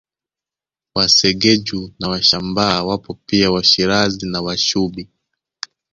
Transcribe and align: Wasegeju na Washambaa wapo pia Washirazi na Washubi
Wasegeju 0.95 1.91
na 1.99 2.07
Washambaa 2.09 2.83
wapo 2.83 3.13
pia 3.25 3.51
Washirazi 3.51 4.25
na 4.25 4.41
Washubi 4.41 5.07